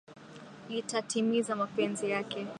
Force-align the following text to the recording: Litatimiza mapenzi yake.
Litatimiza 0.69 1.55
mapenzi 1.55 2.07
yake. 2.09 2.47